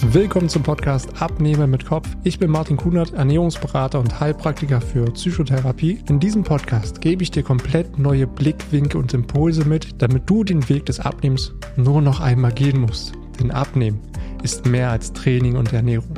Willkommen 0.00 0.48
zum 0.48 0.62
Podcast 0.62 1.20
Abnehmen 1.20 1.70
mit 1.70 1.84
Kopf. 1.84 2.08
Ich 2.22 2.38
bin 2.38 2.50
Martin 2.52 2.76
Kunert, 2.76 3.14
Ernährungsberater 3.14 3.98
und 3.98 4.20
Heilpraktiker 4.20 4.80
für 4.80 5.04
Psychotherapie. 5.06 5.98
In 6.08 6.20
diesem 6.20 6.44
Podcast 6.44 7.00
gebe 7.00 7.24
ich 7.24 7.32
dir 7.32 7.42
komplett 7.42 7.98
neue 7.98 8.28
Blickwinkel 8.28 9.00
und 9.00 9.12
Impulse 9.12 9.64
mit, 9.64 10.00
damit 10.00 10.30
du 10.30 10.44
den 10.44 10.68
Weg 10.68 10.86
des 10.86 11.00
Abnehmens 11.00 11.52
nur 11.76 12.00
noch 12.00 12.20
einmal 12.20 12.52
gehen 12.52 12.80
musst. 12.80 13.12
Denn 13.40 13.50
Abnehmen 13.50 14.00
ist 14.44 14.66
mehr 14.66 14.90
als 14.90 15.12
Training 15.12 15.56
und 15.56 15.72
Ernährung. 15.72 16.14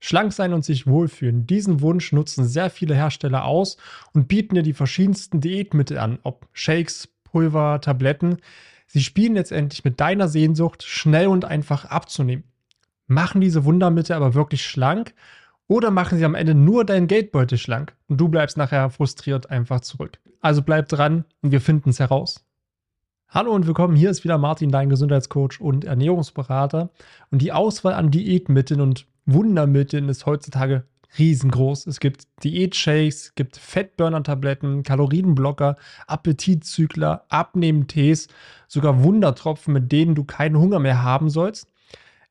Schlank 0.00 0.32
sein 0.32 0.52
und 0.52 0.64
sich 0.64 0.88
wohlfühlen. 0.88 1.46
Diesen 1.46 1.80
Wunsch 1.82 2.12
nutzen 2.12 2.46
sehr 2.46 2.68
viele 2.68 2.96
Hersteller 2.96 3.44
aus 3.44 3.76
und 4.12 4.26
bieten 4.26 4.56
dir 4.56 4.62
die 4.62 4.72
verschiedensten 4.72 5.40
Diätmittel 5.40 5.98
an, 5.98 6.18
ob 6.24 6.48
Shakes, 6.52 7.08
Pulver, 7.24 7.80
Tabletten. 7.80 8.38
Sie 8.86 9.02
spielen 9.02 9.34
letztendlich 9.34 9.84
mit 9.84 10.00
deiner 10.00 10.28
Sehnsucht, 10.28 10.82
schnell 10.84 11.26
und 11.26 11.44
einfach 11.44 11.84
abzunehmen. 11.84 12.44
Machen 13.06 13.40
diese 13.40 13.64
Wundermittel 13.64 14.14
aber 14.14 14.34
wirklich 14.34 14.64
schlank 14.64 15.14
oder 15.68 15.90
machen 15.90 16.18
sie 16.18 16.24
am 16.24 16.34
Ende 16.34 16.54
nur 16.54 16.84
deinen 16.84 17.08
Geldbeutel 17.08 17.58
schlank 17.58 17.96
und 18.08 18.20
du 18.20 18.28
bleibst 18.28 18.56
nachher 18.56 18.90
frustriert 18.90 19.50
einfach 19.50 19.80
zurück. 19.80 20.18
Also 20.40 20.62
bleib 20.62 20.88
dran 20.88 21.24
und 21.42 21.50
wir 21.50 21.60
finden 21.60 21.90
es 21.90 22.00
heraus. 22.00 22.46
Hallo 23.28 23.52
und 23.52 23.66
willkommen, 23.66 23.96
hier 23.96 24.10
ist 24.10 24.22
wieder 24.22 24.38
Martin, 24.38 24.70
dein 24.70 24.88
Gesundheitscoach 24.88 25.60
und 25.60 25.84
Ernährungsberater. 25.84 26.90
Und 27.30 27.42
die 27.42 27.52
Auswahl 27.52 27.94
an 27.94 28.12
Diätmitteln 28.12 28.80
und 28.80 29.06
Wundermitteln 29.26 30.08
ist 30.08 30.26
heutzutage 30.26 30.84
riesengroß. 31.18 31.86
Es 31.86 32.00
gibt 32.00 32.26
Diätshakes, 32.44 33.34
gibt 33.34 33.56
Fettburner-Tabletten, 33.56 34.82
Kalorienblocker, 34.82 35.76
Appetitzügler, 36.06 37.24
Abnehmtees, 37.28 38.28
sogar 38.68 39.02
Wundertropfen, 39.02 39.72
mit 39.74 39.92
denen 39.92 40.14
du 40.14 40.24
keinen 40.24 40.58
Hunger 40.58 40.78
mehr 40.78 41.02
haben 41.02 41.30
sollst. 41.30 41.68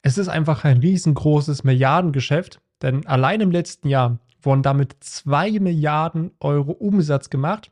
Es 0.02 0.18
ist 0.18 0.28
einfach 0.28 0.64
ein 0.64 0.78
riesengroßes 0.78 1.64
Milliardengeschäft, 1.64 2.62
denn 2.82 3.06
allein 3.08 3.42
im 3.42 3.52
letzten 3.52 3.90
Jahr 3.90 4.20
wurden 4.42 4.62
damit 4.62 4.96
2 5.00 5.60
Milliarden 5.60 6.32
Euro 6.40 6.72
Umsatz 6.72 7.30
gemacht. 7.30 7.72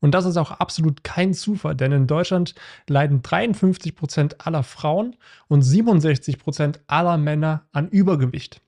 Und 0.00 0.12
das 0.12 0.26
ist 0.26 0.36
auch 0.36 0.50
absolut 0.50 1.04
kein 1.04 1.32
Zufall, 1.32 1.74
denn 1.74 1.92
in 1.92 2.06
Deutschland 2.06 2.54
leiden 2.86 3.22
53 3.22 3.94
Prozent 3.96 4.46
aller 4.46 4.62
Frauen 4.62 5.16
und 5.48 5.62
67 5.62 6.38
Prozent 6.38 6.80
aller 6.86 7.16
Männer 7.16 7.62
an 7.72 7.88
Übergewicht. 7.88 8.60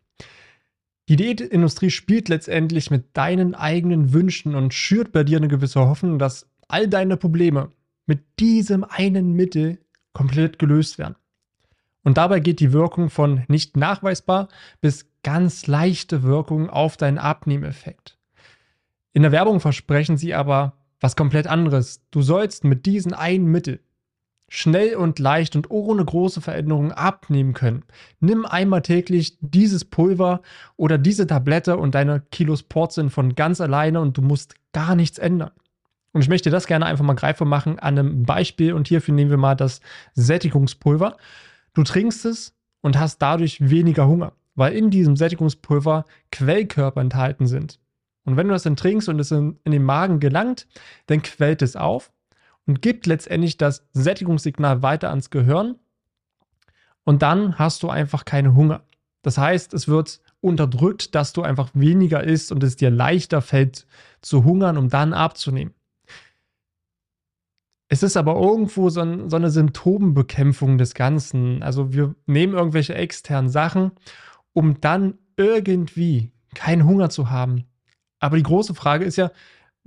Die 1.08 1.16
Diätindustrie 1.16 1.90
spielt 1.90 2.28
letztendlich 2.28 2.90
mit 2.90 3.16
deinen 3.16 3.54
eigenen 3.54 4.12
Wünschen 4.12 4.54
und 4.54 4.74
schürt 4.74 5.10
bei 5.10 5.24
dir 5.24 5.38
eine 5.38 5.48
gewisse 5.48 5.80
Hoffnung, 5.80 6.18
dass 6.18 6.46
all 6.68 6.86
deine 6.86 7.16
Probleme 7.16 7.70
mit 8.06 8.20
diesem 8.38 8.84
einen 8.84 9.32
Mittel 9.32 9.78
komplett 10.12 10.58
gelöst 10.58 10.98
werden. 10.98 11.16
Und 12.02 12.18
dabei 12.18 12.40
geht 12.40 12.60
die 12.60 12.72
Wirkung 12.72 13.08
von 13.08 13.44
nicht 13.48 13.76
nachweisbar 13.76 14.48
bis 14.80 15.06
ganz 15.22 15.66
leichte 15.66 16.22
Wirkung 16.22 16.68
auf 16.68 16.96
deinen 16.96 17.18
Abnehmeffekt. 17.18 18.18
In 19.14 19.22
der 19.22 19.32
Werbung 19.32 19.60
versprechen 19.60 20.16
sie 20.18 20.34
aber 20.34 20.74
was 21.00 21.16
komplett 21.16 21.46
anderes. 21.46 22.02
Du 22.10 22.20
sollst 22.22 22.64
mit 22.64 22.84
diesem 22.86 23.14
einen 23.14 23.46
Mittel 23.46 23.80
schnell 24.48 24.96
und 24.96 25.18
leicht 25.18 25.56
und 25.56 25.70
ohne 25.70 26.04
große 26.04 26.41
Veränderungen 26.41 26.92
abnehmen 26.92 27.52
können. 27.52 27.84
Nimm 28.20 28.46
einmal 28.46 28.82
täglich 28.82 29.36
dieses 29.41 29.84
Pulver 29.84 30.41
oder 30.77 30.96
diese 30.96 31.27
Tablette 31.27 31.77
und 31.77 31.94
deine 31.94 32.22
Kilos 32.30 32.62
Port 32.62 32.92
sind 32.92 33.10
von 33.10 33.34
ganz 33.34 33.60
alleine 33.60 34.00
und 34.00 34.16
du 34.16 34.22
musst 34.22 34.54
gar 34.72 34.94
nichts 34.94 35.19
ändern. 35.19 35.50
Und 36.12 36.22
ich 36.22 36.28
möchte 36.28 36.50
das 36.50 36.66
gerne 36.66 36.86
einfach 36.86 37.04
mal 37.04 37.14
greifbar 37.14 37.46
machen 37.46 37.78
an 37.78 37.98
einem 37.98 38.22
Beispiel 38.24 38.72
und 38.72 38.88
hierfür 38.88 39.14
nehmen 39.14 39.30
wir 39.30 39.36
mal 39.36 39.54
das 39.54 39.80
Sättigungspulver. 40.14 41.19
Du 41.74 41.82
trinkst 41.82 42.24
es 42.24 42.54
und 42.80 42.98
hast 42.98 43.19
dadurch 43.19 43.69
weniger 43.69 44.08
Hunger, 44.08 44.32
weil 44.54 44.72
in 44.72 44.91
diesem 44.91 45.16
Sättigungspulver 45.16 46.06
Quellkörper 46.32 47.02
enthalten 47.02 47.46
sind. 47.46 47.78
Und 48.25 48.36
wenn 48.36 48.48
du 48.48 48.54
das 48.54 48.62
dann 48.62 48.76
trinkst 48.76 49.09
und 49.09 49.19
es 49.20 49.30
in, 49.30 49.59
in 49.65 49.72
den 49.72 49.84
Magen 49.84 50.20
gelangt, 50.20 50.66
dann 51.06 51.22
quält 51.22 51.60
es 51.60 51.76
auf 51.76 52.10
und 52.68 52.82
gibt 52.82 53.06
letztendlich 53.06 53.56
das 53.56 53.88
Sättigungssignal 53.94 54.82
weiter 54.82 55.08
ans 55.08 55.30
Gehirn. 55.30 55.76
Und 57.02 57.22
dann 57.22 57.58
hast 57.58 57.82
du 57.82 57.88
einfach 57.88 58.26
keinen 58.26 58.54
Hunger. 58.54 58.84
Das 59.22 59.38
heißt, 59.38 59.72
es 59.72 59.88
wird 59.88 60.20
unterdrückt, 60.40 61.14
dass 61.14 61.32
du 61.32 61.42
einfach 61.42 61.70
weniger 61.72 62.22
isst 62.22 62.52
und 62.52 62.62
es 62.62 62.76
dir 62.76 62.90
leichter 62.90 63.40
fällt 63.40 63.86
zu 64.20 64.44
hungern, 64.44 64.76
um 64.76 64.90
dann 64.90 65.14
abzunehmen. 65.14 65.74
Es 67.88 68.02
ist 68.02 68.18
aber 68.18 68.38
irgendwo 68.38 68.90
so, 68.90 69.00
ein, 69.00 69.30
so 69.30 69.36
eine 69.36 69.50
Symptombekämpfung 69.50 70.76
des 70.76 70.92
Ganzen. 70.92 71.62
Also 71.62 71.94
wir 71.94 72.14
nehmen 72.26 72.52
irgendwelche 72.52 72.94
externen 72.94 73.48
Sachen, 73.48 73.92
um 74.52 74.78
dann 74.82 75.16
irgendwie 75.38 76.32
keinen 76.54 76.84
Hunger 76.84 77.08
zu 77.08 77.30
haben. 77.30 77.64
Aber 78.20 78.36
die 78.36 78.42
große 78.42 78.74
Frage 78.74 79.06
ist 79.06 79.16
ja, 79.16 79.30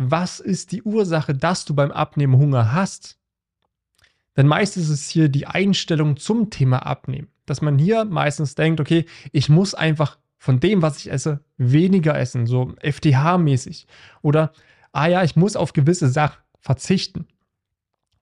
was 0.09 0.39
ist 0.39 0.71
die 0.71 0.83
Ursache, 0.83 1.33
dass 1.33 1.65
du 1.65 1.75
beim 1.75 1.91
Abnehmen 1.91 2.37
Hunger 2.37 2.73
hast? 2.73 3.17
Denn 4.37 4.47
meist 4.47 4.77
ist 4.77 4.89
es 4.89 5.09
hier 5.09 5.29
die 5.29 5.47
Einstellung 5.47 6.17
zum 6.17 6.49
Thema 6.49 6.85
Abnehmen. 6.85 7.27
Dass 7.45 7.61
man 7.61 7.77
hier 7.77 8.05
meistens 8.05 8.55
denkt, 8.55 8.79
okay, 8.79 9.05
ich 9.31 9.49
muss 9.49 9.73
einfach 9.75 10.17
von 10.37 10.59
dem, 10.59 10.81
was 10.81 10.97
ich 10.97 11.11
esse, 11.11 11.41
weniger 11.57 12.17
essen, 12.17 12.47
so 12.47 12.73
FTH-mäßig. 12.81 13.85
Oder, 14.21 14.53
ah 14.91 15.07
ja, 15.07 15.23
ich 15.23 15.35
muss 15.35 15.55
auf 15.55 15.73
gewisse 15.73 16.07
Sachen 16.07 16.41
verzichten. 16.59 17.27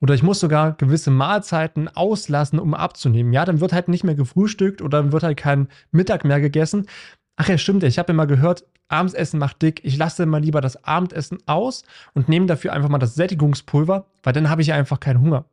Oder 0.01 0.15
ich 0.15 0.23
muss 0.23 0.39
sogar 0.39 0.73
gewisse 0.73 1.11
Mahlzeiten 1.11 1.87
auslassen, 1.87 2.59
um 2.59 2.73
abzunehmen. 2.73 3.33
Ja, 3.33 3.45
dann 3.45 3.59
wird 3.59 3.73
halt 3.73 3.89
nicht 3.89 4.03
mehr 4.03 4.15
gefrühstückt 4.15 4.81
oder 4.81 5.01
dann 5.01 5.11
wird 5.11 5.23
halt 5.23 5.37
kein 5.37 5.67
Mittag 5.91 6.25
mehr 6.25 6.41
gegessen. 6.41 6.87
Ach 7.35 7.47
ja, 7.47 7.57
stimmt. 7.57 7.83
Ich 7.83 7.99
habe 7.99 8.11
immer 8.11 8.27
gehört, 8.27 8.65
Abendsessen 8.89 9.39
macht 9.39 9.61
dick. 9.61 9.81
Ich 9.83 9.97
lasse 9.97 10.25
mal 10.25 10.41
lieber 10.41 10.61
das 10.61 10.83
Abendessen 10.83 11.37
aus 11.45 11.83
und 12.13 12.27
nehme 12.27 12.47
dafür 12.47 12.73
einfach 12.73 12.89
mal 12.89 12.97
das 12.97 13.15
Sättigungspulver, 13.15 14.05
weil 14.23 14.33
dann 14.33 14.49
habe 14.49 14.61
ich 14.61 14.73
einfach 14.73 14.99
keinen 14.99 15.21
Hunger. 15.21 15.45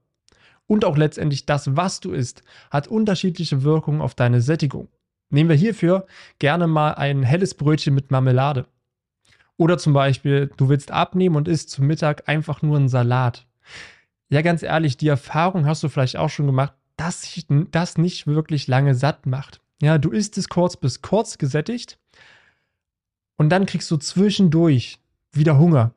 Und 0.66 0.84
auch 0.84 0.96
letztendlich 0.96 1.46
das, 1.46 1.76
was 1.76 2.00
du 2.00 2.12
isst, 2.12 2.42
hat 2.70 2.88
unterschiedliche 2.88 3.62
Wirkungen 3.62 4.00
auf 4.00 4.14
deine 4.14 4.40
Sättigung. 4.40 4.88
Nehmen 5.30 5.50
wir 5.50 5.56
hierfür 5.56 6.06
gerne 6.38 6.66
mal 6.66 6.92
ein 6.92 7.22
helles 7.22 7.54
Brötchen 7.54 7.94
mit 7.94 8.10
Marmelade. 8.10 8.66
Oder 9.56 9.78
zum 9.78 9.92
Beispiel, 9.92 10.50
du 10.56 10.68
willst 10.68 10.90
abnehmen 10.90 11.36
und 11.36 11.48
isst 11.48 11.70
zum 11.70 11.86
Mittag 11.86 12.28
einfach 12.28 12.62
nur 12.62 12.76
einen 12.76 12.88
Salat. 12.88 13.46
Ja, 14.28 14.42
ganz 14.42 14.62
ehrlich, 14.62 14.96
die 14.96 15.08
Erfahrung 15.08 15.66
hast 15.66 15.82
du 15.82 15.88
vielleicht 15.88 16.16
auch 16.16 16.30
schon 16.30 16.46
gemacht, 16.46 16.74
dass 16.96 17.22
sich 17.22 17.46
das 17.70 17.96
nicht 17.98 18.26
wirklich 18.26 18.66
lange 18.66 18.94
satt 18.94 19.26
macht. 19.26 19.60
Ja, 19.80 19.98
du 19.98 20.10
isst 20.10 20.36
es 20.38 20.48
kurz 20.48 20.76
bis 20.76 21.02
kurz 21.02 21.38
gesättigt 21.38 21.98
und 23.36 23.50
dann 23.50 23.66
kriegst 23.66 23.90
du 23.90 23.96
zwischendurch 23.96 24.98
wieder 25.32 25.58
Hunger. 25.58 25.92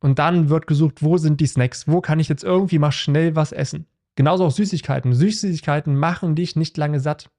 Und 0.00 0.18
dann 0.18 0.50
wird 0.50 0.66
gesucht, 0.66 1.02
wo 1.02 1.16
sind 1.16 1.40
die 1.40 1.46
Snacks? 1.46 1.88
Wo 1.88 2.00
kann 2.02 2.20
ich 2.20 2.28
jetzt 2.28 2.44
irgendwie 2.44 2.78
mal 2.78 2.92
schnell 2.92 3.36
was 3.36 3.52
essen? 3.52 3.86
Genauso 4.16 4.44
auch 4.44 4.50
Süßigkeiten. 4.50 5.14
Süßigkeiten 5.14 5.96
machen 5.96 6.34
dich 6.34 6.56
nicht 6.56 6.76
lange 6.76 7.00
satt. 7.00 7.30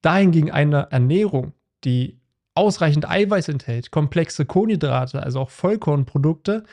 Dahingegen 0.00 0.50
eine 0.50 0.88
Ernährung, 0.90 1.52
die 1.84 2.18
ausreichend 2.54 3.08
Eiweiß 3.08 3.48
enthält, 3.48 3.90
komplexe 3.90 4.46
Kohlenhydrate, 4.46 5.22
also 5.22 5.40
auch 5.40 5.50
Vollkornprodukte, 5.50 6.64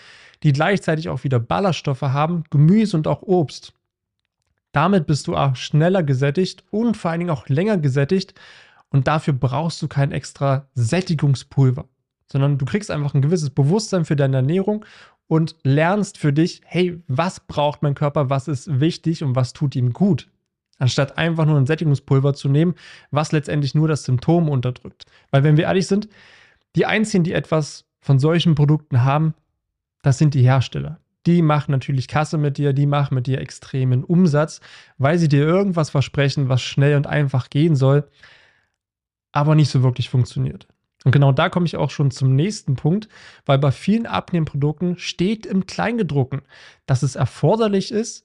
die 0.44 0.54
gleichzeitig 0.54 1.10
auch 1.10 1.24
wieder 1.24 1.40
Ballaststoffe 1.40 2.02
haben, 2.02 2.44
Gemüse 2.50 2.96
und 2.96 3.08
auch 3.08 3.22
Obst. 3.24 3.74
Damit 4.72 5.06
bist 5.08 5.28
du 5.28 5.36
auch 5.36 5.56
schneller 5.56 6.04
gesättigt 6.04 6.64
und 6.72 6.98
vor 6.98 7.12
allen 7.12 7.22
Dingen 7.22 7.32
auch 7.32 7.48
länger 7.48 7.78
gesättigt 7.78 8.34
und 8.94 9.08
dafür 9.08 9.34
brauchst 9.34 9.82
du 9.82 9.88
kein 9.88 10.12
extra 10.12 10.68
Sättigungspulver, 10.76 11.86
sondern 12.32 12.60
du 12.60 12.66
kriegst 12.66 12.92
einfach 12.92 13.16
ein 13.16 13.24
gewisses 13.24 13.50
Bewusstsein 13.50 14.06
für 14.06 14.16
deine 14.16 14.38
Ernährung 14.38 14.86
und 15.28 15.56
lernst 15.64 16.20
für 16.20 16.32
dich, 16.32 16.62
hey, 16.64 17.02
was 17.08 17.40
braucht 17.40 17.82
mein 17.82 17.96
Körper, 17.96 18.30
was 18.30 18.48
ist 18.48 18.80
wichtig 18.80 19.24
und 19.24 19.36
was 19.36 19.52
tut 19.52 19.76
ihm 19.76 19.94
gut. 19.94 20.30
Anstatt 20.78 21.18
einfach 21.18 21.46
nur 21.46 21.58
ein 21.58 21.66
Sättigungspulver 21.66 22.36
zu 22.36 22.50
nehmen, 22.50 22.76
was 23.10 23.32
letztendlich 23.32 23.74
nur 23.74 23.88
das 23.88 24.04
Symptom 24.04 24.48
unterdrückt. 24.48 25.06
Weil 25.32 25.44
wenn 25.44 25.58
wir 25.58 25.66
ehrlich 25.66 25.88
sind, 25.88 26.08
die 26.76 26.86
einzigen, 26.86 27.24
die 27.24 27.34
etwas 27.34 27.86
von 28.00 28.20
solchen 28.20 28.54
Produkten 28.54 29.04
haben, 29.04 29.34
das 30.04 30.20
sind 30.20 30.36
die 30.36 30.44
Hersteller. 30.44 31.00
Die 31.26 31.42
machen 31.42 31.72
natürlich 31.72 32.08
Kasse 32.08 32.38
mit 32.38 32.60
dir, 32.60 32.74
die 32.74 32.86
machen 32.86 33.16
mit 33.16 33.26
dir 33.26 33.40
extremen 33.40 34.04
Umsatz, 34.04 34.60
weil 35.00 35.18
sie 35.18 35.30
dir 35.30 35.44
irgendwas 35.44 35.90
versprechen, 35.90 36.48
was 36.50 36.62
schnell 36.62 36.96
und 36.96 37.08
einfach 37.08 37.50
gehen 37.50 37.76
soll 37.76 38.08
aber 39.34 39.56
nicht 39.56 39.70
so 39.70 39.84
wirklich 39.84 40.10
funktioniert. 40.10 40.68
Und 41.04 41.12
genau 41.12 41.34
da 41.34 41.50
komme 41.50 41.66
ich 41.66 41.76
auch 41.76 41.90
schon 41.90 42.12
zum 42.12 42.36
nächsten 42.36 42.76
Punkt, 42.76 43.10
weil 43.46 43.58
bei 43.58 43.72
vielen 43.72 44.06
Abnehmprodukten 44.06 44.98
steht 44.98 45.46
im 45.46 45.66
Kleingedruckten, 45.66 46.44
dass 46.86 47.04
es 47.04 47.16
erforderlich 47.16 47.92
ist, 47.92 48.24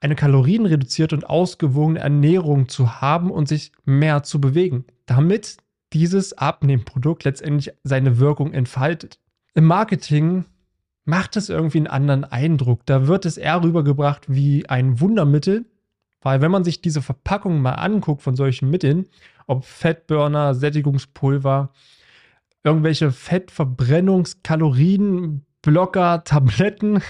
eine 0.00 0.16
kalorienreduzierte 0.16 1.14
und 1.14 1.28
ausgewogene 1.28 2.00
Ernährung 2.00 2.68
zu 2.68 3.00
haben 3.00 3.30
und 3.30 3.48
sich 3.48 3.72
mehr 3.84 4.24
zu 4.24 4.40
bewegen, 4.40 4.84
damit 5.06 5.58
dieses 5.92 6.36
Abnehmprodukt 6.36 7.24
letztendlich 7.24 7.72
seine 7.84 8.18
Wirkung 8.18 8.52
entfaltet. 8.52 9.20
Im 9.54 9.64
Marketing 9.64 10.44
macht 11.04 11.36
es 11.36 11.48
irgendwie 11.48 11.78
einen 11.78 11.86
anderen 11.86 12.24
Eindruck. 12.24 12.84
Da 12.84 13.06
wird 13.06 13.24
es 13.24 13.38
eher 13.38 13.62
rübergebracht 13.62 14.24
wie 14.28 14.68
ein 14.68 15.00
Wundermittel, 15.00 15.64
Weil 16.26 16.40
wenn 16.40 16.50
man 16.50 16.64
sich 16.64 16.80
diese 16.80 17.02
Verpackung 17.02 17.62
mal 17.62 17.74
anguckt 17.74 18.20
von 18.20 18.34
solchen 18.34 18.68
Mitteln, 18.68 19.06
ob 19.46 19.64
Fettburner, 19.64 20.56
Sättigungspulver, 20.56 21.70
irgendwelche 22.64 23.12
Fettverbrennungskalorien, 23.12 25.46
Blocker, 25.62 26.24
Tabletten, 26.28 27.00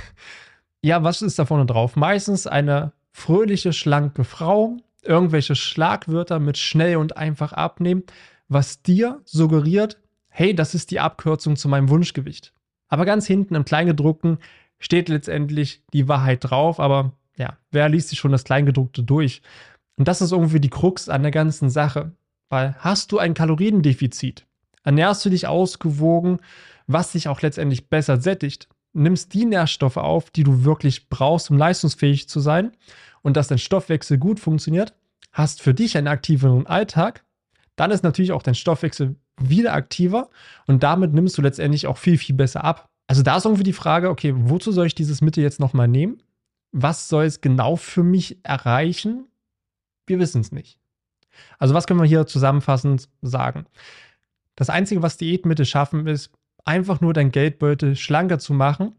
ja, 0.82 1.02
was 1.02 1.22
ist 1.22 1.38
da 1.38 1.46
vorne 1.46 1.64
drauf? 1.64 1.96
Meistens 1.96 2.46
eine 2.46 2.92
fröhliche, 3.10 3.72
schlanke 3.72 4.24
Frau, 4.24 4.76
irgendwelche 5.02 5.56
Schlagwörter 5.56 6.38
mit 6.38 6.58
schnell 6.58 6.98
und 6.98 7.16
einfach 7.16 7.54
abnehmen, 7.54 8.02
was 8.48 8.82
dir 8.82 9.22
suggeriert, 9.24 9.98
hey, 10.28 10.54
das 10.54 10.74
ist 10.74 10.90
die 10.90 11.00
Abkürzung 11.00 11.56
zu 11.56 11.70
meinem 11.70 11.88
Wunschgewicht. 11.88 12.52
Aber 12.88 13.06
ganz 13.06 13.26
hinten 13.26 13.54
im 13.54 13.64
Kleingedruckten 13.64 14.36
steht 14.78 15.08
letztendlich 15.08 15.82
die 15.94 16.06
Wahrheit 16.06 16.44
drauf, 16.44 16.80
aber 16.80 17.12
ja, 17.38 17.56
wer 17.70 17.88
liest 17.88 18.08
sich 18.08 18.18
schon 18.18 18.32
das 18.32 18.44
Kleingedruckte 18.44 19.02
durch? 19.02 19.42
Und 19.96 20.08
das 20.08 20.20
ist 20.20 20.32
irgendwie 20.32 20.60
die 20.60 20.70
Krux 20.70 21.08
an 21.08 21.22
der 21.22 21.30
ganzen 21.30 21.70
Sache. 21.70 22.12
Weil 22.48 22.76
hast 22.78 23.12
du 23.12 23.18
ein 23.18 23.34
Kaloriendefizit, 23.34 24.46
ernährst 24.84 25.24
du 25.24 25.30
dich 25.30 25.46
ausgewogen, 25.46 26.38
was 26.86 27.12
dich 27.12 27.28
auch 27.28 27.42
letztendlich 27.42 27.88
besser 27.88 28.20
sättigt, 28.20 28.68
nimmst 28.92 29.34
die 29.34 29.44
Nährstoffe 29.44 29.96
auf, 29.96 30.30
die 30.30 30.44
du 30.44 30.64
wirklich 30.64 31.08
brauchst, 31.08 31.50
um 31.50 31.58
leistungsfähig 31.58 32.28
zu 32.28 32.40
sein 32.40 32.72
und 33.22 33.36
dass 33.36 33.48
dein 33.48 33.58
Stoffwechsel 33.58 34.18
gut 34.18 34.38
funktioniert, 34.38 34.94
hast 35.32 35.60
für 35.60 35.74
dich 35.74 35.98
einen 35.98 36.06
aktiveren 36.06 36.66
Alltag, 36.66 37.24
dann 37.74 37.90
ist 37.90 38.04
natürlich 38.04 38.32
auch 38.32 38.42
dein 38.42 38.54
Stoffwechsel 38.54 39.16
wieder 39.38 39.74
aktiver 39.74 40.30
und 40.66 40.82
damit 40.82 41.12
nimmst 41.12 41.36
du 41.36 41.42
letztendlich 41.42 41.86
auch 41.86 41.98
viel, 41.98 42.16
viel 42.16 42.36
besser 42.36 42.64
ab. 42.64 42.88
Also 43.06 43.22
da 43.22 43.36
ist 43.36 43.44
irgendwie 43.44 43.64
die 43.64 43.72
Frage, 43.72 44.08
okay, 44.08 44.32
wozu 44.34 44.72
soll 44.72 44.86
ich 44.86 44.94
dieses 44.94 45.20
Mittel 45.20 45.42
jetzt 45.42 45.60
nochmal 45.60 45.88
nehmen? 45.88 46.22
Was 46.78 47.08
soll 47.08 47.24
es 47.24 47.40
genau 47.40 47.76
für 47.76 48.02
mich 48.02 48.44
erreichen? 48.44 49.28
Wir 50.06 50.18
wissen 50.18 50.42
es 50.42 50.52
nicht. 50.52 50.78
Also 51.58 51.72
was 51.72 51.86
können 51.86 52.00
wir 52.00 52.06
hier 52.06 52.26
zusammenfassend 52.26 53.08
sagen? 53.22 53.64
Das 54.56 54.68
Einzige, 54.68 55.02
was 55.02 55.16
Diätmittel 55.16 55.64
schaffen, 55.64 56.06
ist 56.06 56.32
einfach 56.66 57.00
nur 57.00 57.14
dein 57.14 57.30
Geldbeutel 57.30 57.96
schlanker 57.96 58.38
zu 58.38 58.52
machen, 58.52 58.92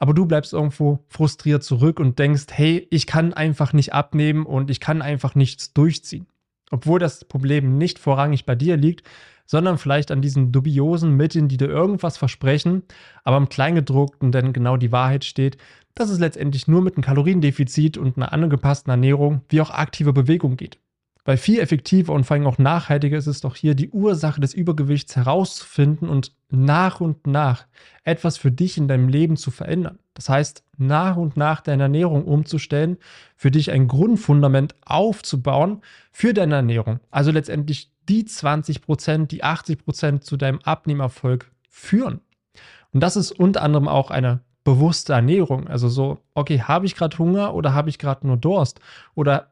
aber 0.00 0.14
du 0.14 0.26
bleibst 0.26 0.52
irgendwo 0.52 1.04
frustriert 1.06 1.62
zurück 1.62 2.00
und 2.00 2.18
denkst, 2.18 2.46
hey, 2.50 2.88
ich 2.90 3.06
kann 3.06 3.32
einfach 3.32 3.72
nicht 3.72 3.92
abnehmen 3.92 4.44
und 4.44 4.68
ich 4.68 4.80
kann 4.80 5.00
einfach 5.00 5.36
nichts 5.36 5.72
durchziehen. 5.72 6.26
Obwohl 6.72 6.98
das 6.98 7.24
Problem 7.24 7.78
nicht 7.78 8.00
vorrangig 8.00 8.46
bei 8.46 8.56
dir 8.56 8.76
liegt, 8.76 9.08
sondern 9.46 9.78
vielleicht 9.78 10.10
an 10.10 10.22
diesen 10.22 10.52
dubiosen 10.52 11.16
Mitteln, 11.16 11.48
die 11.48 11.56
dir 11.56 11.68
irgendwas 11.68 12.16
versprechen, 12.16 12.82
aber 13.24 13.36
im 13.36 13.48
Kleingedruckten 13.48 14.32
denn 14.32 14.52
genau 14.52 14.76
die 14.76 14.92
Wahrheit 14.92 15.24
steht, 15.24 15.58
dass 15.94 16.10
es 16.10 16.18
letztendlich 16.18 16.68
nur 16.68 16.82
mit 16.82 16.96
einem 16.96 17.04
Kaloriendefizit 17.04 17.98
und 17.98 18.16
einer 18.16 18.32
angepassten 18.32 18.90
Ernährung 18.90 19.42
wie 19.48 19.60
auch 19.60 19.70
aktive 19.70 20.12
Bewegung 20.12 20.56
geht. 20.56 20.78
Weil 21.24 21.36
viel 21.36 21.60
effektiver 21.60 22.12
und 22.12 22.24
vor 22.24 22.34
allem 22.34 22.46
auch 22.46 22.58
nachhaltiger 22.58 23.16
ist 23.16 23.28
es 23.28 23.40
doch 23.40 23.54
hier, 23.54 23.76
die 23.76 23.90
Ursache 23.90 24.40
des 24.40 24.54
Übergewichts 24.54 25.14
herauszufinden 25.14 26.08
und 26.08 26.32
nach 26.50 27.00
und 27.00 27.26
nach 27.26 27.66
etwas 28.02 28.36
für 28.36 28.50
dich 28.50 28.76
in 28.76 28.88
deinem 28.88 29.08
Leben 29.08 29.36
zu 29.36 29.52
verändern. 29.52 30.00
Das 30.14 30.28
heißt, 30.28 30.64
nach 30.78 31.16
und 31.16 31.36
nach 31.36 31.60
deine 31.60 31.84
Ernährung 31.84 32.24
umzustellen, 32.24 32.98
für 33.36 33.52
dich 33.52 33.70
ein 33.70 33.86
Grundfundament 33.86 34.74
aufzubauen 34.84 35.82
für 36.10 36.34
deine 36.34 36.56
Ernährung. 36.56 36.98
Also 37.10 37.30
letztendlich 37.30 37.92
die 38.08 38.24
20 38.24 38.82
Prozent, 38.82 39.30
die 39.30 39.44
80 39.44 39.84
Prozent 39.84 40.24
zu 40.24 40.36
deinem 40.36 40.58
Abnehmerfolg 40.64 41.50
führen. 41.68 42.20
Und 42.92 43.00
das 43.00 43.16
ist 43.16 43.32
unter 43.32 43.62
anderem 43.62 43.86
auch 43.86 44.10
eine 44.10 44.40
bewusste 44.64 45.12
Ernährung. 45.14 45.68
Also 45.68 45.88
so, 45.88 46.18
okay, 46.34 46.60
habe 46.60 46.86
ich 46.86 46.94
gerade 46.94 47.16
Hunger 47.18 47.54
oder 47.54 47.74
habe 47.74 47.88
ich 47.88 47.98
gerade 47.98 48.26
nur 48.26 48.36
Durst? 48.36 48.80
Oder 49.14 49.51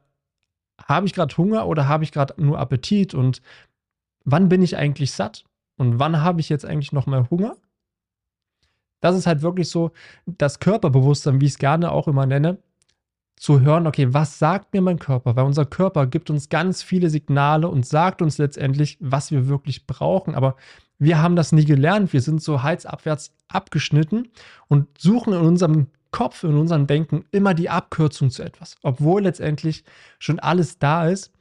habe 0.87 1.07
ich 1.07 1.15
gerade 1.15 1.37
Hunger 1.37 1.67
oder 1.67 1.89
habe 1.89 2.05
ich 2.05 2.13
gerade 2.13 2.35
nur 2.37 2.59
Appetit 2.59 3.15
und 3.15 3.43
wann 4.25 4.49
bin 4.49 4.63
ich 4.63 4.77
eigentlich 4.77 5.13
satt 5.13 5.45
und 5.77 5.99
wann 5.99 6.21
habe 6.23 6.41
ich 6.41 6.49
jetzt 6.49 6.65
eigentlich 6.65 6.93
noch 6.93 7.07
mal 7.07 7.29
Hunger? 7.31 7.57
Das 9.01 9.17
ist 9.17 9.27
halt 9.27 9.43
wirklich 9.43 9.71
so 9.71 9.93
das 10.27 10.61
Körperbewusstsein, 10.61 11.41
wie 11.41 11.47
ich 11.47 11.53
es 11.53 11.59
gerne 11.59 11.91
auch 11.91 12.07
immer 12.07 12.27
nenne, 12.27 12.59
zu 13.37 13.61
hören, 13.61 13.87
okay, 13.87 14.13
was 14.13 14.39
sagt 14.39 14.75
mir 14.75 14.83
mein 14.83 14.99
Körper? 14.99 15.35
Weil 15.35 15.47
unser 15.47 15.65
Körper 15.65 16.07
gibt 16.07 16.29
uns 16.29 16.51
ganz 16.51 16.83
viele 16.83 17.09
Signale 17.09 17.69
und 17.69 17.87
sagt 17.87 18.21
uns 18.21 18.37
letztendlich, 18.37 18.99
was 19.01 19.31
wir 19.31 19.49
wirklich 19.49 19.87
brauchen. 19.87 20.35
Aber 20.35 20.57
wir 20.99 21.23
haben 21.23 21.37
das 21.37 21.51
nie 21.51 21.65
gelernt. 21.65 22.13
Wir 22.13 22.21
sind 22.21 22.43
so 22.43 22.63
halsabwärts 22.63 23.33
abgeschnitten 23.49 24.29
und 24.69 24.87
suchen 24.99 25.33
in 25.33 25.41
unserem 25.41 25.87
Kopf, 26.11 26.45
in 26.45 26.57
unserem 26.57 26.87
Denken 26.87 27.25
immer 27.31 27.55
die 27.55 27.71
Abkürzung 27.71 28.31
zu 28.31 28.43
etwas, 28.43 28.77
obwohl 28.83 29.23
letztendlich 29.23 29.85
schon 30.19 30.39
alles 30.39 30.79
da 30.79 31.09
ist. 31.09 31.33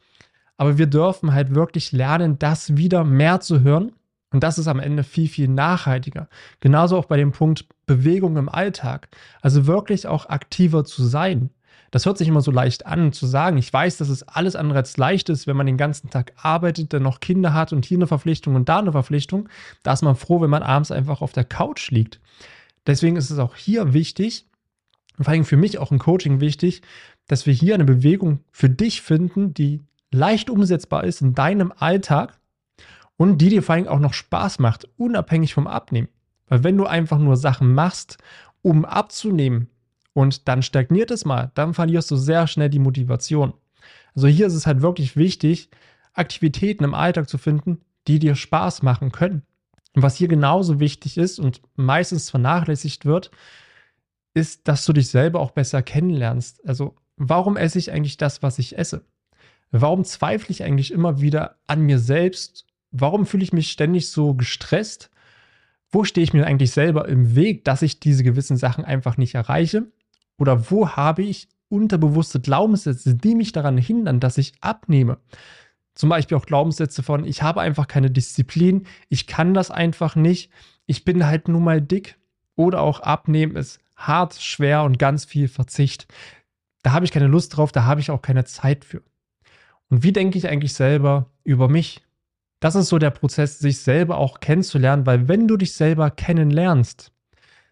Aber 0.58 0.78
wir 0.78 0.88
dürfen 0.88 1.34
halt 1.34 1.56
wirklich 1.56 1.92
lernen, 1.92 2.38
das 2.38 2.76
wieder 2.76 3.04
mehr 3.04 3.40
zu 3.40 3.62
hören. 3.62 3.94
Und 4.32 4.44
das 4.44 4.58
ist 4.58 4.68
am 4.68 4.80
Ende 4.80 5.04
viel, 5.04 5.28
viel 5.28 5.48
nachhaltiger. 5.48 6.28
Genauso 6.60 6.98
auch 6.98 7.06
bei 7.06 7.18
dem 7.18 7.32
Punkt 7.32 7.66
Bewegung 7.86 8.38
im 8.38 8.50
Alltag. 8.50 9.10
Also 9.42 9.66
wirklich 9.66 10.06
auch 10.06 10.28
aktiver 10.28 10.86
zu 10.86 11.04
sein. 11.04 11.50
Das 11.92 12.06
hört 12.06 12.20
sich 12.20 12.28
immer 12.28 12.42
so 12.42 12.52
leicht 12.52 12.86
an 12.86 13.14
zu 13.14 13.26
sagen. 13.26 13.58
Ich 13.58 13.72
weiß, 13.72 13.98
dass 13.98 14.10
es 14.10 14.28
alles 14.28 14.56
andere 14.56 14.80
als 14.80 14.98
leicht 14.98 15.30
ist, 15.30 15.48
wenn 15.48 15.58
man 15.58 15.66
den 15.66 15.78
ganzen 15.78 16.10
Tag 16.10 16.34
arbeitet, 16.36 16.94
dann 16.94 17.04
noch 17.04 17.20
Kinder 17.20 17.54
hat 17.54 17.74
und 17.74 17.86
hier 17.86 17.98
eine 17.98 18.06
Verpflichtung 18.06 18.56
und 18.56 18.70
da 18.70 18.80
eine 18.80 18.92
Verpflichtung. 18.92 19.50
Da 19.82 19.94
ist 19.94 20.04
man 20.04 20.16
froh, 20.16 20.42
wenn 20.42 20.52
man 20.52 20.62
abends 20.62 20.92
einfach 20.92 21.22
auf 21.22 21.32
der 21.32 21.46
Couch 21.46 21.90
liegt. 21.90 22.20
Deswegen 22.86 23.16
ist 23.16 23.32
es 23.32 23.40
auch 23.40 23.56
hier 23.56 23.94
wichtig, 23.94 24.46
und 25.20 25.26
vor 25.26 25.34
allem 25.34 25.44
für 25.44 25.58
mich 25.58 25.78
auch 25.78 25.92
im 25.92 26.00
Coaching 26.00 26.40
wichtig, 26.40 26.82
dass 27.28 27.46
wir 27.46 27.54
hier 27.54 27.76
eine 27.76 27.84
Bewegung 27.84 28.40
für 28.52 28.70
dich 28.70 29.02
finden, 29.02 29.54
die 29.54 29.82
leicht 30.12 30.50
umsetzbar 30.50 31.04
ist 31.04 31.22
in 31.22 31.36
deinem 31.36 31.74
Alltag 31.76 32.40
und 33.18 33.40
die 33.40 33.50
dir 33.50 33.62
vor 33.62 33.76
allem 33.76 33.90
auch 33.90 34.00
noch 34.00 34.14
Spaß 34.14 34.60
macht, 34.60 34.88
unabhängig 34.96 35.54
vom 35.54 35.68
Abnehmen. 35.68 36.08
Weil 36.48 36.64
wenn 36.64 36.78
du 36.78 36.86
einfach 36.86 37.20
nur 37.20 37.36
Sachen 37.36 37.74
machst, 37.74 38.18
um 38.62 38.86
abzunehmen 38.86 39.68
und 40.14 40.48
dann 40.48 40.64
stagniert 40.64 41.12
es 41.12 41.26
mal, 41.26 41.52
dann 41.54 41.74
verlierst 41.74 42.10
du 42.12 42.16
sehr 42.16 42.48
schnell 42.48 42.70
die 42.70 42.80
Motivation. 42.80 43.54
Also 44.16 44.28
hier 44.28 44.48
ist 44.48 44.54
es 44.54 44.66
halt 44.66 44.82
wirklich 44.82 45.18
wichtig, 45.18 45.70
Aktivitäten 46.14 46.86
im 46.86 46.94
Alltag 46.94 47.28
zu 47.28 47.38
finden, 47.38 47.82
die 48.08 48.20
dir 48.20 48.36
Spaß 48.36 48.84
machen 48.84 49.12
können. 49.12 49.44
Und 49.96 50.02
was 50.02 50.16
hier 50.16 50.30
genauso 50.30 50.80
wichtig 50.80 51.18
ist 51.18 51.40
und 51.40 51.62
meistens 51.76 52.30
vernachlässigt 52.30 53.06
wird, 53.06 53.32
ist, 54.34 54.68
dass 54.68 54.86
du 54.86 54.94
dich 54.94 55.10
selber 55.10 55.40
auch 55.40 55.52
besser 55.52 55.82
kennenlernst. 55.82 56.68
Also, 56.68 56.96
warum 57.18 57.58
esse 57.58 57.80
ich 57.80 57.92
eigentlich 57.92 58.18
das, 58.18 58.44
was 58.44 58.60
ich 58.60 58.78
esse? 58.78 59.06
Warum 59.72 60.04
zweifle 60.04 60.52
ich 60.52 60.64
eigentlich 60.64 60.92
immer 60.92 61.22
wieder 61.22 61.58
an 61.68 61.82
mir 61.82 62.00
selbst? 62.00 62.66
Warum 62.92 63.26
fühle 63.26 63.44
ich 63.44 63.54
mich 63.54 63.72
ständig 63.72 64.10
so 64.10 64.34
gestresst? 64.34 65.12
Wo 65.92 66.04
stehe 66.04 66.24
ich 66.24 66.34
mir 66.34 66.46
eigentlich 66.46 66.72
selber 66.72 67.08
im 67.08 67.36
Weg, 67.36 67.66
dass 67.66 67.82
ich 67.82 68.00
diese 68.00 68.24
gewissen 68.24 68.58
Sachen 68.58 68.86
einfach 68.86 69.18
nicht 69.18 69.36
erreiche? 69.36 69.92
Oder 70.38 70.72
wo 70.72 70.90
habe 70.90 71.24
ich 71.24 71.50
unterbewusste 71.68 72.40
Glaubenssätze, 72.40 73.16
die 73.16 73.36
mich 73.36 73.52
daran 73.52 73.78
hindern, 73.78 74.20
dass 74.20 74.38
ich 74.38 74.54
abnehme? 74.62 75.18
Zum 75.94 76.10
Beispiel 76.10 76.38
auch 76.38 76.46
Glaubenssätze 76.46 77.04
von, 77.04 77.26
ich 77.26 77.44
habe 77.44 77.62
einfach 77.62 77.88
keine 77.88 78.10
Disziplin, 78.10 78.86
ich 79.10 79.28
kann 79.28 79.54
das 79.54 79.70
einfach 79.70 80.16
nicht, 80.16 80.50
ich 80.86 81.04
bin 81.04 81.26
halt 81.26 81.48
nun 81.48 81.64
mal 81.64 81.82
dick. 81.82 82.18
Oder 82.56 82.82
auch 82.82 83.00
abnehmen 83.00 83.56
ist 83.56 83.80
hart, 84.00 84.36
schwer 84.36 84.84
und 84.84 84.98
ganz 84.98 85.26
viel 85.26 85.48
Verzicht. 85.48 86.08
Da 86.82 86.92
habe 86.92 87.06
ich 87.06 87.12
keine 87.12 87.28
Lust 87.28 87.56
drauf, 87.56 87.72
da 87.72 87.84
habe 87.84 88.02
ich 88.02 88.12
auch 88.12 88.22
keine 88.22 88.46
Zeit 88.46 88.86
für. 88.86 89.04
Und 89.90 90.04
wie 90.04 90.14
denke 90.14 90.38
ich 90.38 90.48
eigentlich 90.48 90.74
selber 90.74 91.32
über 91.44 91.68
mich? 91.68 92.02
Das 92.60 92.76
ist 92.76 92.90
so 92.90 93.00
der 93.00 93.12
Prozess, 93.12 93.60
sich 93.60 93.80
selber 93.82 94.18
auch 94.18 94.40
kennenzulernen, 94.40 95.06
weil 95.06 95.28
wenn 95.28 95.48
du 95.48 95.58
dich 95.58 95.74
selber 95.74 96.12
kennenlernst, 96.12 97.12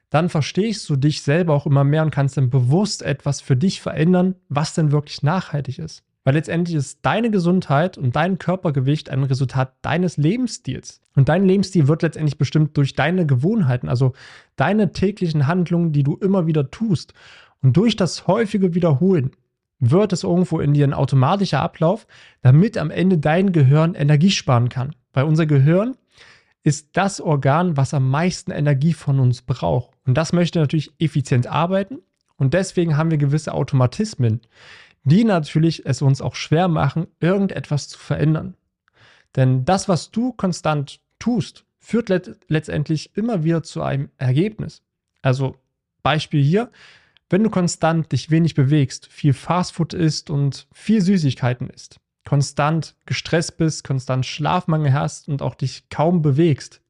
dann 0.10 0.30
verstehst 0.30 0.88
du 0.90 0.96
dich 0.96 1.22
selber 1.22 1.54
auch 1.54 1.66
immer 1.66 1.84
mehr 1.84 2.04
und 2.04 2.12
kannst 2.12 2.38
dann 2.38 2.50
bewusst 2.50 3.02
etwas 3.02 3.42
für 3.42 3.58
dich 3.58 3.82
verändern, 3.82 4.36
was 4.48 4.74
denn 4.74 4.92
wirklich 4.92 5.24
nachhaltig 5.24 5.80
ist. 5.80 6.04
Weil 6.28 6.34
letztendlich 6.34 6.76
ist 6.76 7.00
deine 7.04 7.32
Gesundheit 7.32 7.98
und 7.98 8.18
dein 8.18 8.38
Körpergewicht 8.38 9.10
ein 9.10 9.24
Resultat 9.24 9.76
deines 9.82 10.18
Lebensstils. 10.18 11.00
Und 11.16 11.30
dein 11.30 11.46
Lebensstil 11.46 11.88
wird 11.88 12.02
letztendlich 12.02 12.38
bestimmt 12.38 12.76
durch 12.76 12.96
deine 12.96 13.26
Gewohnheiten, 13.26 13.88
also 13.88 14.12
deine 14.58 14.92
täglichen 14.92 15.48
Handlungen, 15.48 15.94
die 15.94 16.04
du 16.04 16.18
immer 16.18 16.46
wieder 16.46 16.70
tust. 16.70 17.14
Und 17.64 17.78
durch 17.78 17.96
das 17.96 18.28
häufige 18.28 18.76
Wiederholen 18.76 19.32
wird 19.80 20.12
es 20.12 20.24
irgendwo 20.26 20.60
in 20.60 20.74
dir 20.74 20.86
ein 20.86 20.94
automatischer 20.94 21.62
Ablauf, 21.62 22.08
damit 22.42 22.78
am 22.78 22.92
Ende 22.92 23.20
dein 23.20 23.54
Gehirn 23.54 23.96
Energie 23.96 24.32
sparen 24.32 24.68
kann. 24.68 24.98
Weil 25.14 25.24
unser 25.24 25.46
Gehirn 25.46 25.96
ist 26.62 26.90
das 26.98 27.22
Organ, 27.22 27.78
was 27.78 27.94
am 27.94 28.10
meisten 28.10 28.52
Energie 28.52 28.92
von 28.92 29.22
uns 29.22 29.44
braucht. 29.44 29.92
Und 30.06 30.16
das 30.18 30.34
möchte 30.34 30.60
natürlich 30.60 30.92
effizient 31.00 31.48
arbeiten. 31.48 32.00
Und 32.36 32.54
deswegen 32.54 32.98
haben 32.98 33.12
wir 33.12 33.18
gewisse 33.18 33.54
Automatismen, 33.54 34.42
die 35.08 35.24
natürlich 35.24 35.86
es 35.86 36.02
uns 36.02 36.22
auch 36.22 36.36
schwer 36.36 36.68
machen, 36.68 37.08
irgendetwas 37.22 37.88
zu 37.88 37.98
verändern. 37.98 38.56
Denn 39.38 39.64
das, 39.64 39.88
was 39.88 40.12
du 40.12 40.34
konstant 40.34 41.00
tust, 41.18 41.64
führt 41.80 42.10
let 42.10 42.38
letztendlich 42.50 43.16
immer 43.16 43.46
wieder 43.46 43.64
zu 43.64 43.82
einem 43.82 44.10
Ergebnis. 44.18 44.84
Also 45.22 45.56
Beispiel 46.04 46.44
hier, 46.44 46.72
Wenn 47.30 47.44
du 47.44 47.50
konstant 47.50 48.14
dich 48.14 48.32
wenig 48.32 48.56
bewegst, 48.56 49.08
viel 49.08 49.34
Fastfood 49.34 49.94
isst 49.94 50.30
und 50.30 50.66
viel 50.72 51.02
Süßigkeiten 51.02 51.70
isst, 51.70 52.00
konstant 52.26 52.96
gestresst 53.06 53.58
bist, 53.58 53.84
konstant 53.84 54.26
Schlafmangel 54.26 54.94
hast 54.94 55.28
und 55.28 55.42
auch 55.42 55.56
dich 55.56 55.90
kaum 55.90 56.22
bewegst, 56.22 56.82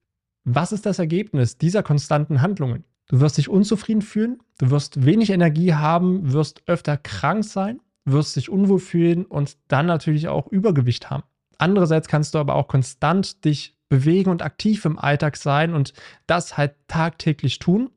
was 0.44 0.72
ist 0.72 0.86
das 0.86 1.00
Ergebnis 1.00 1.58
dieser 1.58 1.82
konstanten 1.82 2.42
Handlungen? 2.42 2.84
Du 3.08 3.20
wirst 3.20 3.38
dich 3.38 3.50
unzufrieden 3.50 4.04
fühlen, 4.04 4.40
du 4.60 4.70
wirst 4.70 5.06
wenig 5.06 5.32
Energie 5.32 5.74
haben, 5.74 6.32
wirst 6.34 6.62
öfter 6.68 6.98
krank 6.98 7.44
sein, 7.44 7.80
wirst 8.08 8.36
dich 8.36 8.50
unwohl 8.50 8.80
fühlen 8.80 9.26
und 9.26 9.58
dann 9.68 9.86
natürlich 9.86 10.28
auch 10.28 10.48
Übergewicht 10.48 11.10
haben. 11.10 11.24
Andererseits 11.58 12.08
kannst 12.08 12.34
du 12.34 12.40
aber 12.40 12.56
auch 12.56 12.68
konstant 12.68 13.44
dich 13.46 13.76
bewegen 13.90 14.30
und 14.30 14.42
aktiv 14.42 14.86
im 14.86 14.98
Alltag 14.98 15.38
sein 15.38 15.74
und 15.74 15.94
das 16.26 16.58
halt 16.58 16.76
tagtäglich 16.88 17.60
tun. 17.60 17.90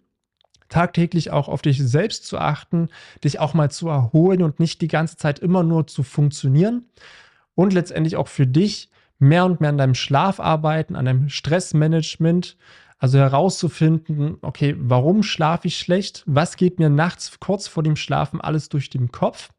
Tagtäglich 0.69 1.31
auch 1.31 1.49
auf 1.49 1.63
dich 1.63 1.83
selbst 1.83 2.27
zu 2.27 2.39
achten, 2.39 2.89
dich 3.25 3.41
auch 3.41 3.55
mal 3.55 3.71
zu 3.71 3.89
erholen 3.89 4.43
und 4.43 4.61
nicht 4.61 4.81
die 4.81 4.89
ganze 4.89 5.17
Zeit 5.17 5.41
immer 5.41 5.63
nur 5.63 5.87
zu 5.87 6.03
funktionieren. 6.03 6.87
Und 7.55 7.73
letztendlich 7.73 8.17
auch 8.17 8.29
für 8.29 8.47
dich 8.47 8.91
mehr 9.19 9.45
und 9.45 9.61
mehr 9.61 9.71
an 9.71 9.79
deinem 9.79 9.95
Schlaf 9.95 10.41
arbeiten, 10.41 10.97
an 10.97 11.05
deinem 11.05 11.29
Stressmanagement, 11.29 12.57
also 12.99 13.19
herauszufinden, 13.19 14.37
okay, 14.43 14.77
warum 14.79 15.23
schlafe 15.23 15.69
ich 15.69 15.79
schlecht? 15.79 16.23
Was 16.27 16.57
geht 16.57 16.79
mir 16.79 16.91
nachts 16.91 17.39
kurz 17.41 17.67
vor 17.67 17.83
dem 17.83 17.97
Schlafen 17.97 18.41
alles 18.41 18.69
durch 18.69 18.91
den 18.91 19.11
Kopf? 19.11 19.51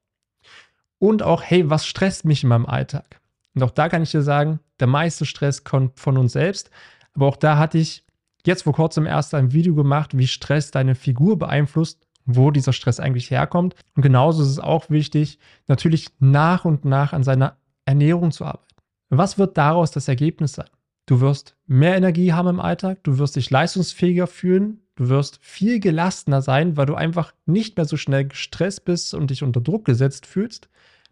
Und 1.02 1.24
auch, 1.24 1.42
hey, 1.42 1.68
was 1.68 1.88
stresst 1.88 2.26
mich 2.26 2.44
in 2.44 2.50
meinem 2.50 2.68
Alltag? 2.68 3.20
Und 3.56 3.64
auch 3.64 3.72
da 3.72 3.90
kann 3.90 4.04
ich 4.04 4.12
dir 4.12 4.22
sagen, 4.22 4.60
der 4.80 4.86
meiste 4.86 5.26
Stress 5.26 5.64
kommt 5.64 6.00
von 6.00 6.16
uns 6.16 6.34
selbst. 6.34 6.70
Aber 7.16 7.26
auch 7.26 7.38
da 7.38 7.58
hatte 7.58 7.80
ich 7.80 8.06
jetzt 8.46 8.62
vor 8.64 8.74
kurzem 8.74 9.08
erst 9.08 9.34
ein 9.34 9.52
Video 9.52 9.74
gemacht, 9.74 10.16
wie 10.16 10.28
Stress 10.28 10.70
deine 10.70 10.94
Figur 10.94 11.40
beeinflusst, 11.40 12.06
wo 12.26 12.52
dieser 12.52 12.72
Stress 12.72 13.00
eigentlich 13.00 13.32
herkommt. 13.32 13.74
Und 13.96 14.04
genauso 14.04 14.44
ist 14.44 14.50
es 14.50 14.60
auch 14.60 14.92
wichtig, 14.92 15.40
natürlich 15.68 16.10
nach 16.20 16.66
und 16.66 16.86
nach 16.86 17.14
an 17.14 17.24
seiner 17.24 17.58
Ernährung 17.84 18.32
zu 18.32 18.46
arbeiten. 18.46 18.68
Was 19.10 19.40
wird 19.40 19.58
daraus 19.58 19.90
das 19.90 20.08
Ergebnis 20.08 20.54
sein? 20.54 20.70
Du 21.08 21.20
wirst 21.20 21.56
mehr 21.66 21.98
Energie 21.98 22.32
haben 22.32 22.48
im 22.48 22.60
Alltag, 22.60 23.04
du 23.04 23.18
wirst 23.18 23.38
dich 23.38 23.50
leistungsfähiger 23.50 24.28
fühlen, 24.28 24.82
du 24.94 25.10
wirst 25.10 25.40
viel 25.42 25.80
gelassener 25.80 26.44
sein, 26.44 26.78
weil 26.78 26.86
du 26.86 26.94
einfach 26.94 27.34
nicht 27.48 27.76
mehr 27.76 27.86
so 27.86 27.98
schnell 27.98 28.28
gestresst 28.28 28.86
bist 28.86 29.16
und 29.16 29.32
dich 29.32 29.42
unter 29.42 29.62
Druck 29.62 29.84
gesetzt 29.84 30.28
fühlst. 30.28 30.70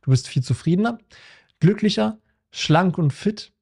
Du 0.09 0.11
bist 0.11 0.27
viel 0.27 0.41
zufriedener, 0.41 0.97
glücklicher, 1.59 2.17
schlank 2.49 2.97
und 2.97 3.13
fit 3.13 3.53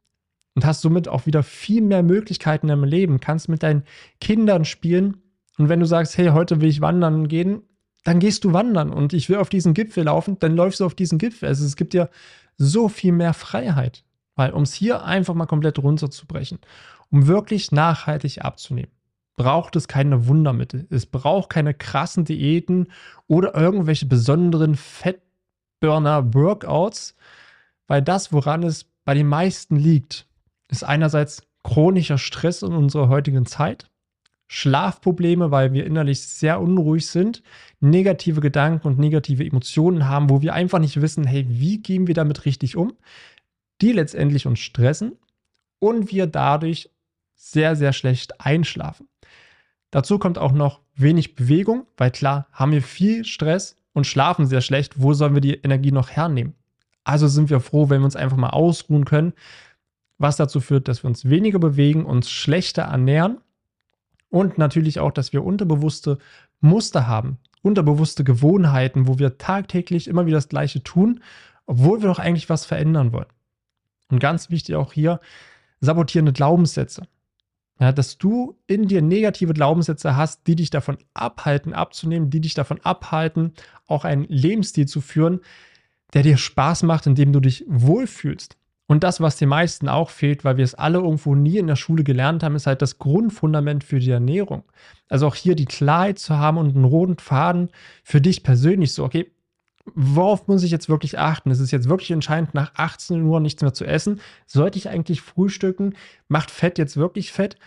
und 0.55 0.65
hast 0.65 0.79
somit 0.79 1.09
auch 1.09 1.25
wieder 1.25 1.43
viel 1.43 1.81
mehr 1.81 2.03
Möglichkeiten 2.03 2.69
im 2.69 2.85
Leben, 2.85 3.19
kannst 3.19 3.49
mit 3.49 3.63
deinen 3.63 3.83
Kindern 4.21 4.63
spielen. 4.63 5.17
Und 5.57 5.67
wenn 5.67 5.81
du 5.81 5.85
sagst, 5.85 6.17
hey, 6.17 6.27
heute 6.27 6.61
will 6.61 6.69
ich 6.69 6.79
wandern 6.79 7.27
gehen, 7.27 7.63
dann 8.05 8.19
gehst 8.19 8.45
du 8.45 8.53
wandern 8.53 8.93
und 8.93 9.11
ich 9.11 9.27
will 9.27 9.35
auf 9.35 9.49
diesen 9.49 9.73
Gipfel 9.73 10.05
laufen, 10.05 10.39
dann 10.39 10.55
läufst 10.55 10.79
du 10.79 10.85
auf 10.85 10.95
diesen 10.95 11.17
Gipfel. 11.17 11.49
Also 11.49 11.65
es 11.65 11.75
gibt 11.75 11.91
dir 11.91 12.09
so 12.55 12.87
viel 12.87 13.11
mehr 13.11 13.33
Freiheit. 13.33 14.05
Weil 14.37 14.51
um 14.51 14.63
es 14.63 14.73
hier 14.73 15.03
einfach 15.03 15.33
mal 15.33 15.47
komplett 15.47 15.79
runterzubrechen, 15.79 16.59
um 17.11 17.27
wirklich 17.27 17.73
nachhaltig 17.73 18.45
abzunehmen, 18.45 18.91
braucht 19.35 19.75
es 19.75 19.89
keine 19.89 20.27
Wundermittel. 20.27 20.87
Es 20.91 21.07
braucht 21.07 21.49
keine 21.49 21.73
krassen 21.73 22.23
Diäten 22.23 22.87
oder 23.27 23.53
irgendwelche 23.53 24.05
besonderen 24.05 24.75
Fettburner-Workouts, 25.79 27.15
weil 27.87 28.01
das, 28.01 28.33
woran 28.33 28.63
es 28.63 28.85
bei 29.05 29.13
den 29.13 29.27
meisten 29.27 29.77
liegt, 29.77 30.27
ist 30.69 30.83
einerseits 30.83 31.43
chronischer 31.63 32.17
Stress 32.17 32.61
in 32.61 32.73
unserer 32.73 33.09
heutigen 33.09 33.45
Zeit, 33.45 33.89
Schlafprobleme, 34.49 35.51
weil 35.51 35.73
wir 35.73 35.85
innerlich 35.85 36.21
sehr 36.21 36.61
unruhig 36.61 37.07
sind, 37.07 37.43
negative 37.79 38.39
Gedanken 38.39 38.87
und 38.87 38.97
negative 38.97 39.45
Emotionen 39.45 40.07
haben, 40.07 40.29
wo 40.29 40.41
wir 40.41 40.53
einfach 40.53 40.79
nicht 40.79 41.01
wissen, 41.01 41.25
hey, 41.25 41.45
wie 41.49 41.81
gehen 41.81 42.07
wir 42.07 42.15
damit 42.15 42.45
richtig 42.45 42.77
um? 42.77 42.93
die 43.81 43.91
letztendlich 43.91 44.47
uns 44.47 44.59
stressen 44.59 45.17
und 45.79 46.11
wir 46.11 46.27
dadurch 46.27 46.89
sehr, 47.35 47.75
sehr 47.75 47.93
schlecht 47.93 48.41
einschlafen. 48.41 49.07
Dazu 49.91 50.19
kommt 50.19 50.37
auch 50.37 50.51
noch 50.51 50.81
wenig 50.95 51.35
Bewegung, 51.35 51.85
weil 51.95 52.11
klar, 52.11 52.47
haben 52.51 52.71
wir 52.71 52.81
viel 52.81 53.23
Stress 53.23 53.77
und 53.97 54.05
schlafen 54.05 54.45
sehr 54.45 54.61
schlecht. 54.61 55.01
Wo 55.01 55.13
sollen 55.13 55.33
wir 55.33 55.41
die 55.41 55.55
Energie 55.55 55.91
noch 55.91 56.11
hernehmen? 56.11 56.53
Also 57.03 57.27
sind 57.27 57.49
wir 57.49 57.59
froh, 57.59 57.89
wenn 57.89 58.01
wir 58.01 58.05
uns 58.05 58.15
einfach 58.15 58.37
mal 58.37 58.51
ausruhen 58.51 59.05
können, 59.05 59.33
was 60.19 60.37
dazu 60.37 60.59
führt, 60.59 60.87
dass 60.87 61.03
wir 61.03 61.07
uns 61.07 61.27
weniger 61.27 61.57
bewegen, 61.57 62.05
uns 62.05 62.29
schlechter 62.29 62.83
ernähren 62.83 63.39
und 64.29 64.59
natürlich 64.59 64.99
auch, 64.99 65.09
dass 65.11 65.33
wir 65.33 65.43
unterbewusste 65.43 66.19
Muster 66.59 67.07
haben, 67.07 67.39
unterbewusste 67.63 68.23
Gewohnheiten, 68.23 69.07
wo 69.07 69.17
wir 69.17 69.39
tagtäglich 69.39 70.07
immer 70.07 70.27
wieder 70.27 70.37
das 70.37 70.49
Gleiche 70.49 70.83
tun, 70.83 71.23
obwohl 71.65 72.03
wir 72.03 72.09
doch 72.09 72.19
eigentlich 72.19 72.49
was 72.51 72.65
verändern 72.65 73.13
wollen. 73.13 73.25
Und 74.09 74.19
ganz 74.19 74.51
wichtig 74.51 74.75
auch 74.75 74.93
hier, 74.93 75.19
sabotierende 75.79 76.33
Glaubenssätze. 76.33 77.07
Ja, 77.79 77.91
dass 77.91 78.17
du 78.17 78.57
in 78.65 78.87
dir 78.87 79.01
negative 79.01 79.53
Glaubenssätze 79.53 80.15
hast, 80.15 80.47
die 80.47 80.55
dich 80.55 80.71
davon 80.71 80.97
abhalten, 81.13 81.73
abzunehmen, 81.73 82.31
die 82.31 82.41
dich 82.41 82.55
davon 82.55 82.79
abhalten, 82.81 83.53
auch 83.85 84.03
einen 84.03 84.25
Lebensstil 84.25 84.87
zu 84.87 84.99
führen, 84.99 85.41
der 86.13 86.23
dir 86.23 86.37
Spaß 86.37 86.83
macht, 86.83 87.05
in 87.05 87.15
dem 87.15 87.33
du 87.33 87.39
dich 87.39 87.65
wohlfühlst. 87.67 88.57
Und 88.87 89.03
das, 89.03 89.19
was 89.19 89.35
den 89.35 89.49
meisten 89.49 89.89
auch 89.89 90.09
fehlt, 90.09 90.45
weil 90.45 90.57
wir 90.57 90.63
es 90.63 90.73
alle 90.73 90.99
irgendwo 90.99 91.35
nie 91.35 91.57
in 91.57 91.67
der 91.67 91.75
Schule 91.75 92.05
gelernt 92.05 92.41
haben, 92.41 92.55
ist 92.55 92.67
halt 92.67 92.81
das 92.81 92.99
Grundfundament 92.99 93.83
für 93.83 93.99
die 93.99 94.11
Ernährung. 94.11 94.63
Also 95.09 95.27
auch 95.27 95.35
hier 95.35 95.55
die 95.55 95.65
Klarheit 95.65 96.19
zu 96.19 96.37
haben 96.37 96.57
und 96.57 96.73
einen 96.73 96.85
roten 96.85 97.17
Faden 97.17 97.69
für 98.03 98.21
dich 98.21 98.43
persönlich 98.43 98.93
so, 98.93 99.03
okay, 99.03 99.29
worauf 99.95 100.47
muss 100.47 100.63
ich 100.63 100.71
jetzt 100.71 100.89
wirklich 100.89 101.17
achten? 101.19 101.51
Es 101.51 101.59
ist 101.59 101.71
jetzt 101.71 101.89
wirklich 101.89 102.11
entscheidend, 102.11 102.53
nach 102.53 102.71
18 102.75 103.21
Uhr 103.23 103.39
nichts 103.39 103.61
mehr 103.61 103.73
zu 103.73 103.85
essen. 103.85 104.21
Sollte 104.45 104.77
ich 104.77 104.89
eigentlich 104.89 105.21
frühstücken? 105.21 105.95
Macht 106.27 106.51
Fett 106.51 106.77
jetzt 106.77 106.97
wirklich 106.97 107.31
Fett? 107.31 107.57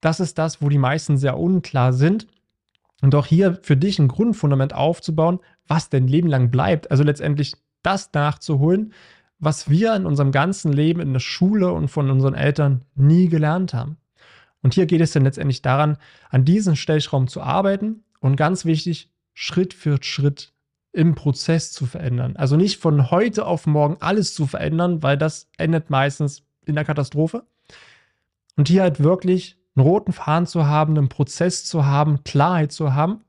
Das 0.00 0.20
ist 0.20 0.38
das, 0.38 0.62
wo 0.62 0.68
die 0.68 0.78
meisten 0.78 1.16
sehr 1.16 1.38
unklar 1.38 1.92
sind. 1.92 2.26
Und 3.02 3.14
auch 3.14 3.26
hier 3.26 3.58
für 3.62 3.76
dich 3.76 3.98
ein 3.98 4.08
Grundfundament 4.08 4.74
aufzubauen, 4.74 5.40
was 5.66 5.88
dein 5.88 6.06
Leben 6.06 6.28
lang 6.28 6.50
bleibt. 6.50 6.90
Also 6.90 7.02
letztendlich 7.02 7.54
das 7.82 8.10
nachzuholen, 8.12 8.92
was 9.38 9.68
wir 9.68 9.94
in 9.96 10.06
unserem 10.06 10.30
ganzen 10.30 10.72
Leben 10.72 11.00
in 11.00 11.12
der 11.12 11.20
Schule 11.20 11.72
und 11.72 11.88
von 11.88 12.10
unseren 12.10 12.34
Eltern 12.34 12.84
nie 12.94 13.28
gelernt 13.28 13.74
haben. 13.74 13.96
Und 14.62 14.74
hier 14.74 14.86
geht 14.86 15.00
es 15.00 15.12
dann 15.12 15.24
letztendlich 15.24 15.62
daran, 15.62 15.98
an 16.30 16.44
diesem 16.44 16.76
Stellschraum 16.76 17.26
zu 17.26 17.42
arbeiten 17.42 18.04
und 18.20 18.36
ganz 18.36 18.64
wichtig, 18.64 19.10
Schritt 19.34 19.74
für 19.74 19.98
Schritt 20.00 20.52
im 20.92 21.14
Prozess 21.14 21.72
zu 21.72 21.86
verändern. 21.86 22.36
Also 22.36 22.56
nicht 22.56 22.80
von 22.80 23.10
heute 23.10 23.46
auf 23.46 23.66
morgen 23.66 23.96
alles 24.00 24.34
zu 24.34 24.46
verändern, 24.46 25.02
weil 25.02 25.16
das 25.16 25.48
endet 25.56 25.90
meistens 25.90 26.42
in 26.66 26.74
der 26.74 26.84
Katastrophe. 26.84 27.44
Und 28.56 28.68
hier 28.68 28.82
halt 28.82 29.02
wirklich 29.02 29.56
einen 29.74 29.86
roten 29.86 30.12
Faden 30.12 30.46
zu 30.46 30.66
haben, 30.66 30.96
einen 30.96 31.08
Prozess 31.08 31.64
zu 31.64 31.86
haben, 31.86 32.24
Klarheit 32.24 32.72
zu 32.72 32.92
haben, 32.94 33.24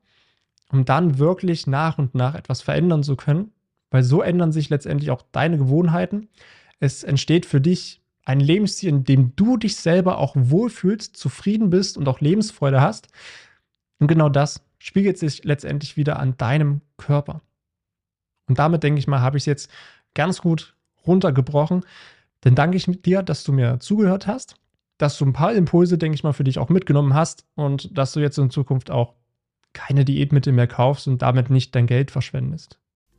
um 0.72 0.84
dann 0.84 1.18
wirklich 1.18 1.66
nach 1.68 1.98
und 1.98 2.16
nach 2.16 2.36
etwas 2.36 2.62
verändern 2.62 3.04
zu 3.04 3.16
können. 3.16 3.52
Weil 3.90 4.04
so 4.04 4.22
ändern 4.22 4.52
sich 4.52 4.70
letztendlich 4.70 5.12
auch 5.12 5.22
deine 5.32 5.58
Gewohnheiten. 5.58 6.28
Es 6.80 7.04
entsteht 7.04 7.46
für 7.46 7.62
dich 7.62 8.02
ein 8.26 8.40
Lebensstil, 8.40 8.90
in 8.90 9.04
dem 9.04 9.36
du 9.36 9.58
dich 9.58 9.76
selber 9.78 10.18
auch 10.18 10.36
wohlfühlst, 10.36 11.16
zufrieden 11.16 11.70
bist 11.70 11.98
und 11.98 12.08
auch 12.08 12.20
Lebensfreude 12.20 12.82
hast. 12.82 13.08
Und 14.00 14.08
genau 14.08 14.30
das 14.30 14.62
spiegelt 14.80 15.18
sich 15.18 15.44
letztendlich 15.44 15.96
wieder 15.96 16.20
an 16.20 16.36
deinem 16.38 16.82
Körper. 16.98 17.42
Und 18.48 18.60
damit 18.60 18.84
denke 18.84 19.00
ich 19.00 19.08
mal, 19.08 19.22
habe 19.22 19.38
ich 19.38 19.44
es 19.44 19.48
jetzt 19.48 19.72
ganz 20.14 20.42
gut 20.42 20.76
runtergebrochen. 21.06 21.86
Dann 22.42 22.56
danke 22.56 22.78
ich 22.78 22.86
dir, 23.02 23.24
dass 23.24 23.44
du 23.44 23.54
mir 23.54 23.80
zugehört 23.80 24.28
hast, 24.28 24.56
dass 24.98 25.18
du 25.18 25.26
ein 25.26 25.34
paar 25.34 25.54
Impulse, 25.54 25.98
denke 25.98 26.16
ich 26.16 26.24
mal, 26.24 26.34
für 26.34 26.44
dich 26.44 26.60
auch 26.60 26.70
mitgenommen 26.70 27.14
hast 27.14 27.46
und 27.56 27.98
dass 27.98 28.14
du 28.14 28.20
jetzt 28.20 28.38
in 28.38 28.50
Zukunft 28.50 28.92
auch 28.92 29.14
keine 29.74 30.06
Diätmittel 30.06 30.54
mehr 30.54 30.68
kaufst 30.68 31.08
und 31.08 31.22
damit 31.22 31.50
nicht 31.50 31.74
dein 31.74 31.88
Geld 31.88 32.12
verschwendest. 32.12 32.80